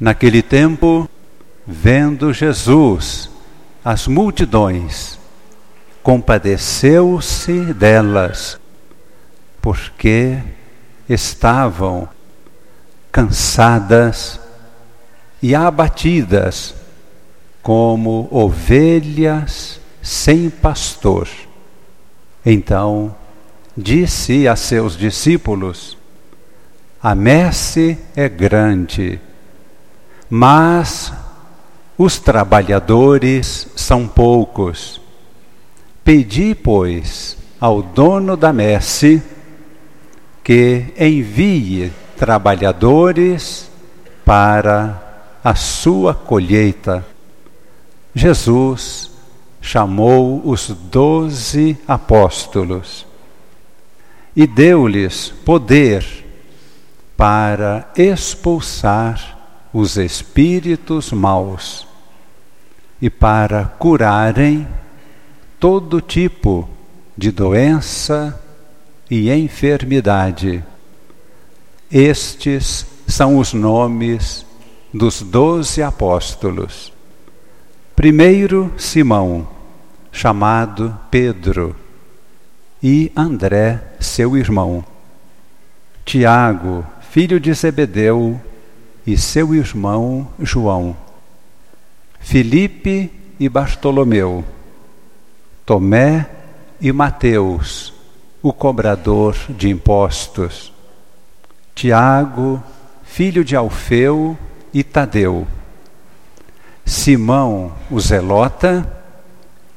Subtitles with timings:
[0.00, 1.10] Naquele tempo,
[1.66, 3.28] vendo Jesus
[3.84, 5.18] as multidões,
[6.04, 8.60] compadeceu-se delas,
[9.60, 10.38] porque
[11.08, 12.08] estavam
[13.10, 14.38] cansadas
[15.42, 16.76] e abatidas,
[17.60, 21.28] como ovelhas sem pastor.
[22.46, 23.14] Então
[23.76, 25.98] disse a seus discípulos:
[27.02, 29.20] A messe é grande
[30.30, 31.12] mas
[31.96, 35.00] os trabalhadores são poucos.
[36.04, 39.22] Pedi, pois, ao dono da messe
[40.44, 43.70] que envie trabalhadores
[44.24, 45.02] para
[45.42, 47.04] a sua colheita.
[48.14, 49.10] Jesus
[49.60, 53.06] chamou os doze apóstolos
[54.34, 56.04] e deu-lhes poder
[57.16, 59.37] para expulsar
[59.72, 61.86] os espíritos maus
[63.00, 64.66] e para curarem
[65.60, 66.68] todo tipo
[67.16, 68.40] de doença
[69.10, 70.64] e enfermidade.
[71.90, 74.44] Estes são os nomes
[74.92, 76.92] dos doze apóstolos.
[77.94, 79.48] Primeiro, Simão,
[80.12, 81.74] chamado Pedro,
[82.82, 84.84] e André, seu irmão.
[86.04, 88.40] Tiago, filho de Zebedeu,
[89.08, 90.94] e seu irmão João,
[92.20, 94.44] Filipe e Bartolomeu,
[95.64, 96.28] Tomé
[96.78, 97.94] e Mateus,
[98.42, 100.74] o cobrador de impostos,
[101.74, 102.62] Tiago,
[103.02, 104.36] filho de Alfeu
[104.74, 105.48] e Tadeu,
[106.84, 108.86] Simão, o Zelota,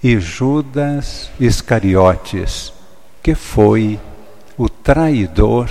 [0.00, 2.72] e Judas Iscariotes,
[3.20, 3.98] que foi
[4.56, 5.68] o traidor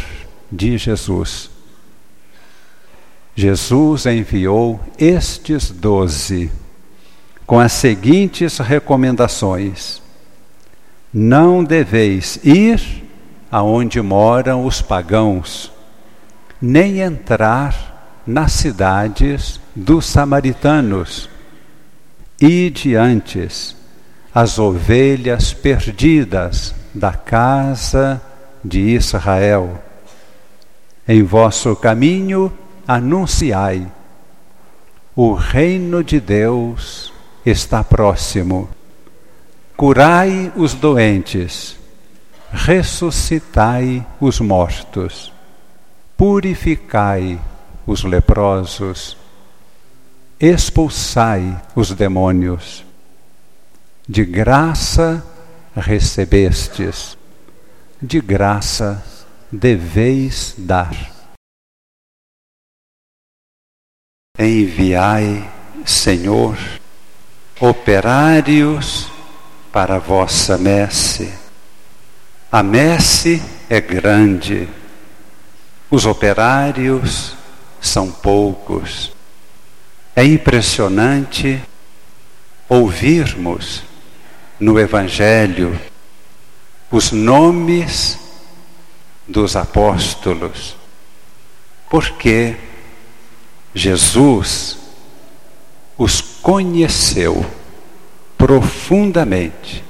[0.52, 1.55] de Jesus.
[3.36, 6.50] Jesus enviou estes doze
[7.46, 10.02] com as seguintes recomendações:
[11.14, 13.04] Não deveis ir
[13.52, 15.72] aonde moram os pagãos,
[16.62, 21.30] nem entrar nas cidades dos samaritanos.
[22.40, 23.76] E diantes
[24.34, 28.22] as ovelhas perdidas da casa
[28.64, 29.82] de Israel.
[31.08, 32.52] Em vosso caminho,
[32.88, 33.88] anunciai:
[35.16, 37.14] o reino de Deus
[37.46, 38.70] está próximo.
[39.78, 41.78] Curai os doentes,
[42.52, 45.34] ressuscitai os mortos,
[46.18, 47.40] purificai
[47.86, 49.18] os leprosos,
[50.40, 52.84] expulsai os demônios.
[54.08, 55.26] De graça
[55.76, 57.18] recebestes,
[58.02, 59.04] de graça
[59.52, 61.15] deveis dar.
[64.38, 65.50] Enviai,
[65.86, 66.58] Senhor,
[67.60, 69.08] operários
[69.72, 71.34] para a vossa messe.
[72.52, 74.68] A messe é grande,
[75.90, 77.36] os operários
[77.80, 79.12] são poucos.
[80.16, 81.62] É impressionante
[82.68, 83.84] ouvirmos
[84.60, 85.80] no Evangelho
[86.92, 88.18] os nomes
[89.28, 90.76] dos apóstolos,
[91.90, 92.56] porque
[93.78, 94.78] Jesus
[95.98, 97.46] os conheceu
[98.38, 99.84] profundamente.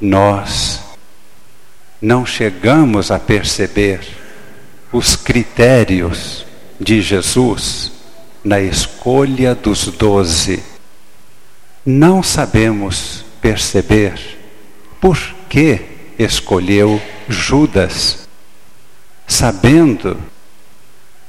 [0.00, 0.80] Nós
[2.00, 4.00] não chegamos a perceber
[4.92, 6.46] os critérios
[6.80, 7.90] de Jesus
[8.44, 10.62] na escolha dos doze.
[11.84, 14.38] Não sabemos perceber
[15.00, 15.80] por que
[16.16, 18.28] escolheu Judas,
[19.26, 20.16] sabendo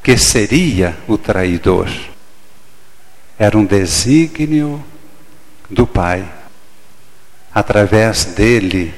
[0.03, 1.89] que seria o traidor.
[3.37, 4.83] Era um desígnio
[5.69, 6.27] do Pai.
[7.53, 8.93] Através dele,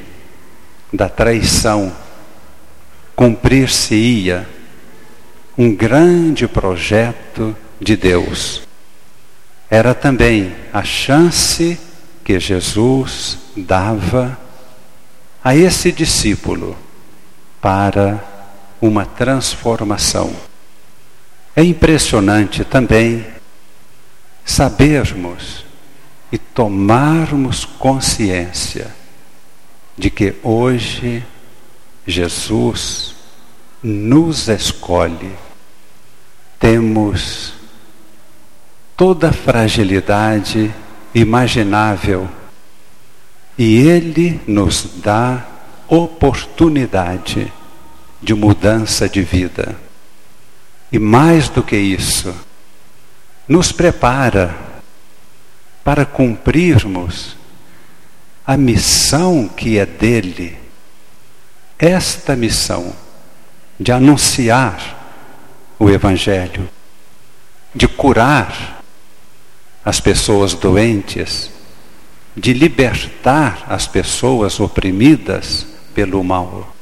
[0.91, 1.91] da traição,
[3.15, 4.47] cumprir-se-ia
[5.57, 8.61] um grande projeto de Deus.
[9.69, 11.79] Era também a chance
[12.23, 14.37] que Jesus dava
[15.43, 16.77] a esse discípulo
[17.59, 18.23] para
[18.81, 20.33] uma transformação.
[21.55, 23.25] É impressionante também
[24.43, 25.65] sabermos
[26.31, 28.93] e tomarmos consciência
[29.95, 31.23] de que hoje
[32.07, 33.15] Jesus
[33.83, 35.31] nos escolhe.
[36.59, 37.53] Temos
[38.97, 40.73] toda a fragilidade
[41.13, 42.27] imaginável
[43.57, 45.45] e Ele nos dá
[45.87, 47.53] oportunidade
[48.21, 49.77] de mudança de vida.
[50.93, 52.31] E mais do que isso,
[53.47, 54.55] nos prepara
[55.83, 57.35] para cumprirmos
[58.45, 60.55] a missão que é dele.
[61.79, 62.93] Esta missão
[63.79, 65.23] de anunciar
[65.79, 66.69] o Evangelho,
[67.73, 68.83] de curar
[69.83, 71.49] as pessoas doentes,
[72.37, 75.65] de libertar as pessoas oprimidas
[75.95, 76.75] pelo mal.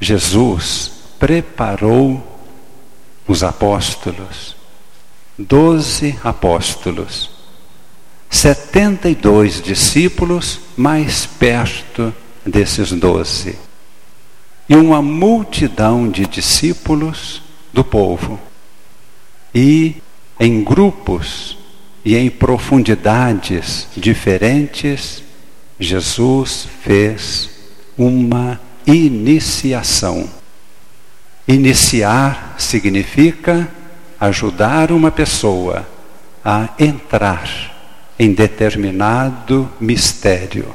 [0.00, 0.90] Jesus
[1.20, 2.33] preparou
[3.26, 4.54] os apóstolos,
[5.38, 7.30] doze apóstolos,
[8.28, 12.12] setenta e dois discípulos mais perto
[12.44, 13.58] desses doze,
[14.68, 17.42] e uma multidão de discípulos
[17.72, 18.38] do povo.
[19.54, 19.96] E
[20.38, 21.56] em grupos
[22.04, 25.22] e em profundidades diferentes,
[25.78, 27.50] Jesus fez
[27.96, 30.28] uma iniciação.
[31.46, 33.68] Iniciar significa
[34.18, 35.86] ajudar uma pessoa
[36.44, 37.74] a entrar
[38.18, 40.74] em determinado mistério.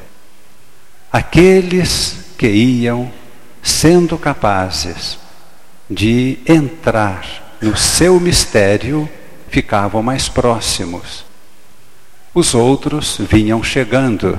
[1.12, 3.10] Aqueles que iam
[3.62, 5.18] sendo capazes
[5.90, 9.08] de entrar no seu mistério
[9.48, 11.24] ficavam mais próximos.
[12.32, 14.38] Os outros vinham chegando.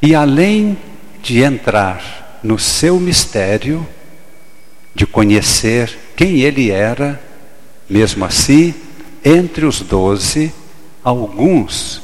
[0.00, 0.78] E além
[1.22, 3.86] de entrar no seu mistério,
[4.94, 7.20] de conhecer quem ele era,
[7.88, 8.74] mesmo assim,
[9.24, 10.52] entre os doze,
[11.02, 12.02] alguns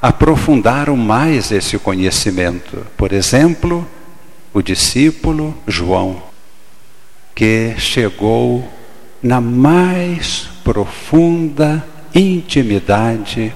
[0.00, 2.86] aprofundaram mais esse conhecimento.
[2.96, 3.86] Por exemplo,
[4.52, 6.22] o discípulo João,
[7.34, 8.68] que chegou
[9.22, 11.84] na mais profunda
[12.14, 13.54] intimidade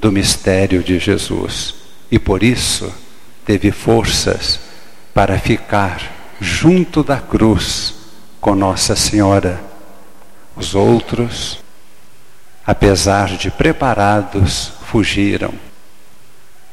[0.00, 1.74] do mistério de Jesus
[2.10, 2.92] e por isso
[3.44, 4.60] teve forças
[5.12, 7.94] para ficar junto da cruz
[8.40, 9.60] com Nossa Senhora.
[10.56, 11.58] Os outros,
[12.66, 15.52] apesar de preparados, fugiram.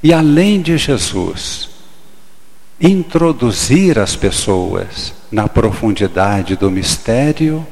[0.01, 1.69] E além de Jesus
[2.79, 7.65] introduzir as pessoas na profundidade do mistério,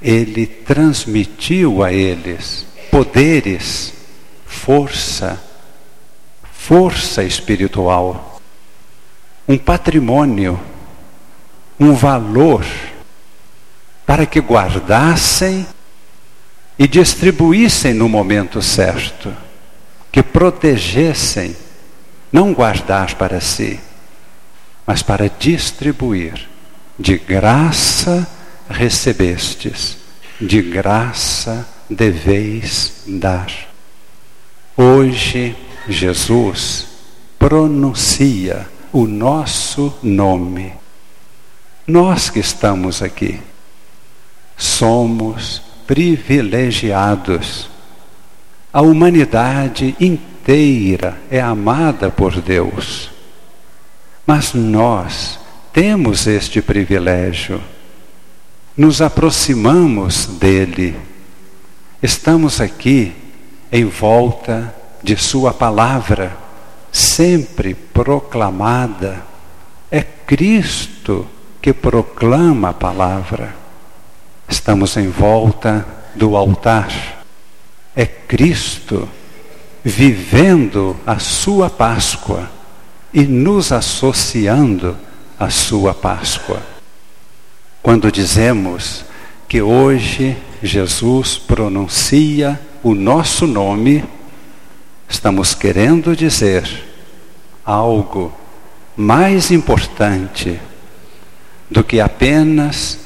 [0.00, 3.92] ele transmitiu a eles poderes,
[4.46, 5.40] força,
[6.50, 8.40] força espiritual,
[9.46, 10.58] um patrimônio,
[11.78, 12.64] um valor
[14.06, 15.66] para que guardassem
[16.78, 19.34] e distribuíssem no momento certo,
[20.12, 21.56] que protegessem,
[22.32, 23.80] não guardar para si,
[24.86, 26.48] mas para distribuir
[26.98, 28.26] de graça
[28.68, 29.96] recebestes,
[30.40, 33.50] de graça deveis dar.
[34.76, 35.56] Hoje,
[35.88, 36.86] Jesus
[37.38, 40.72] pronuncia o nosso nome.
[41.86, 43.40] Nós que estamos aqui
[44.56, 47.68] somos privilegiados.
[48.72, 53.10] A humanidade inteira é amada por Deus.
[54.26, 55.38] Mas nós
[55.72, 57.62] temos este privilégio
[58.76, 60.94] nos aproximamos dele.
[62.02, 63.14] Estamos aqui
[63.72, 66.36] em volta de Sua palavra,
[66.92, 69.24] sempre proclamada.
[69.90, 71.26] É Cristo
[71.66, 73.52] que proclama a palavra.
[74.48, 75.84] Estamos em volta
[76.14, 77.24] do altar.
[77.92, 79.08] É Cristo
[79.82, 82.48] vivendo a Sua Páscoa
[83.12, 84.96] e nos associando
[85.36, 86.62] à Sua Páscoa.
[87.82, 89.04] Quando dizemos
[89.48, 94.04] que hoje Jesus pronuncia o nosso nome,
[95.08, 96.84] estamos querendo dizer
[97.64, 98.32] algo
[98.96, 100.60] mais importante
[101.70, 102.98] do que apenas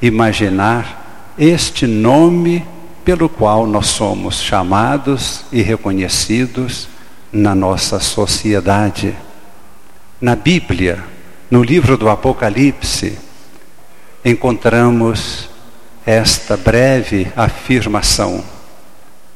[0.00, 2.64] imaginar este nome
[3.04, 6.88] pelo qual nós somos chamados e reconhecidos
[7.32, 9.14] na nossa sociedade.
[10.20, 11.04] Na Bíblia,
[11.50, 13.18] no livro do Apocalipse,
[14.24, 15.48] encontramos
[16.04, 18.42] esta breve afirmação: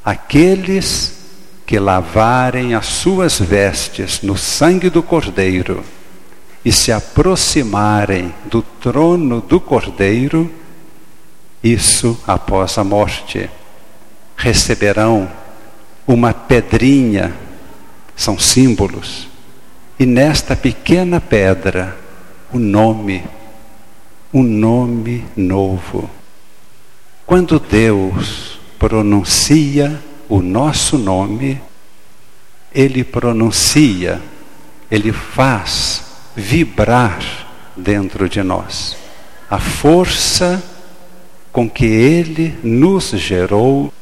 [0.05, 1.19] Aqueles
[1.67, 5.85] que lavarem as suas vestes no sangue do Cordeiro
[6.65, 10.51] e se aproximarem do trono do Cordeiro,
[11.63, 13.49] isso após a morte,
[14.37, 15.31] receberão
[16.07, 17.35] uma pedrinha,
[18.17, 19.29] são símbolos,
[19.99, 21.97] e nesta pequena pedra,
[22.53, 23.23] o nome
[24.33, 26.09] um nome novo.
[27.27, 31.61] Quando Deus pronuncia o nosso nome,
[32.73, 34.21] Ele pronuncia,
[34.91, 37.21] Ele faz vibrar
[37.77, 38.97] dentro de nós
[39.51, 40.63] a força
[41.53, 43.93] com que Ele nos gerou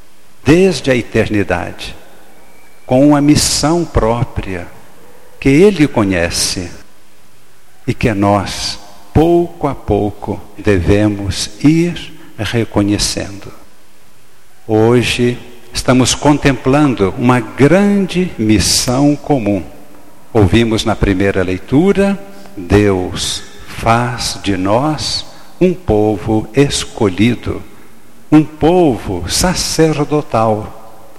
[0.45, 1.97] desde a eternidade,
[2.85, 4.67] com uma missão própria
[5.41, 6.71] que Ele conhece
[7.87, 8.79] e que nós,
[9.15, 13.53] pouco a pouco, devemos ir reconhecendo.
[14.67, 15.39] Hoje
[15.73, 19.65] estamos contemplando uma grande missão comum.
[20.33, 22.19] Ouvimos na primeira leitura:
[22.57, 25.25] Deus faz de nós
[25.61, 27.63] um povo escolhido,
[28.31, 31.11] um povo sacerdotal,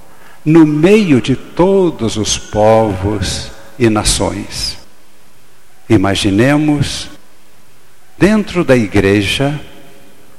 [0.46, 4.78] no meio de todos os povos e nações.
[5.90, 7.10] Imaginemos,
[8.18, 9.60] dentro da igreja,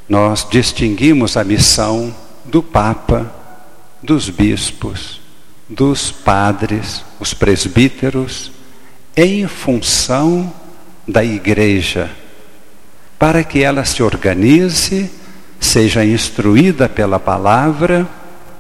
[0.09, 3.33] nós distinguimos a missão do Papa,
[4.03, 5.21] dos bispos,
[5.69, 8.53] dos padres, os presbíteros,
[9.17, 10.53] em função
[11.07, 12.11] da igreja,
[13.19, 15.11] para que ela se organize,
[15.59, 18.09] seja instruída pela palavra,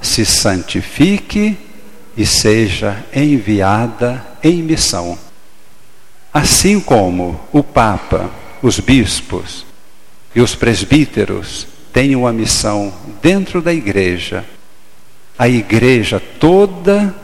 [0.02, 1.56] se santifique
[2.16, 5.18] e seja enviada em missão.
[6.32, 8.30] Assim como o Papa,
[8.62, 9.64] os bispos
[10.34, 14.44] e os presbíteros têm uma missão dentro da igreja,
[15.38, 17.14] a igreja toda,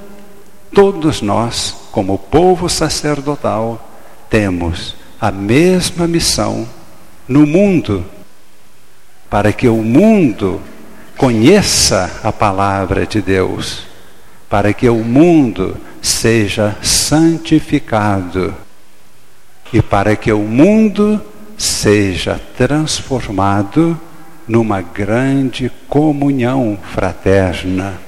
[0.73, 3.81] todos nós, como povo sacerdotal,
[4.29, 6.69] temos a mesma missão
[7.27, 8.05] no mundo,
[9.31, 10.61] para que o mundo
[11.17, 13.85] conheça a palavra de Deus,
[14.47, 18.55] para que o mundo seja santificado
[19.73, 21.19] e para que o mundo
[21.57, 23.99] seja transformado
[24.47, 27.99] numa grande comunhão fraterna.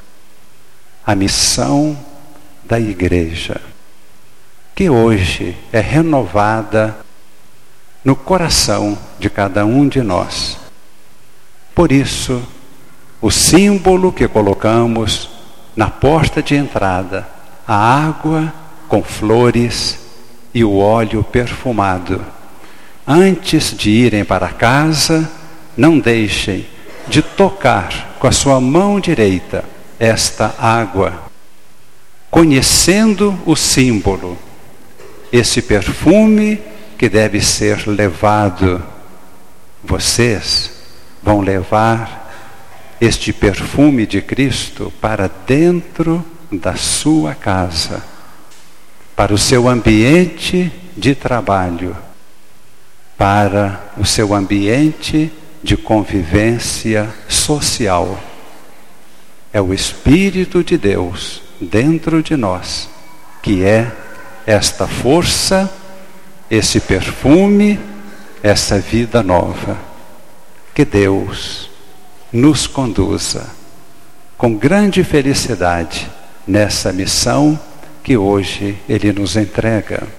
[1.07, 1.97] A missão
[2.67, 3.59] da igreja,
[4.79, 6.97] que hoje é renovada
[8.05, 10.57] no coração de cada um de nós.
[11.75, 12.41] Por isso,
[13.21, 15.31] o símbolo que colocamos
[15.75, 17.27] na porta de entrada,
[17.67, 18.55] a água
[18.87, 19.99] com flores
[20.55, 22.25] e o óleo perfumado.
[23.05, 25.29] Antes de irem para casa,
[25.77, 26.65] não deixem
[27.09, 29.65] de tocar com a sua mão direita
[29.99, 31.21] esta água,
[32.31, 34.39] conhecendo o símbolo,
[35.33, 36.61] esse perfume
[36.97, 38.83] que deve ser levado.
[39.85, 40.73] Vocês
[41.23, 48.03] vão levar este perfume de Cristo para dentro da sua casa
[49.19, 51.97] para o seu ambiente de trabalho,
[53.17, 55.29] para o seu ambiente
[55.61, 58.17] de convivência social.
[59.53, 62.89] É o Espírito de Deus dentro de nós
[63.43, 63.91] que é
[64.49, 65.71] esta força,
[66.51, 67.79] esse perfume,
[68.43, 69.77] essa vida nova.
[70.75, 71.69] Que Deus
[72.33, 73.47] nos conduza
[74.39, 76.11] com grande felicidade
[76.47, 77.61] nessa missão
[78.03, 80.18] que hoje Ele nos entrega.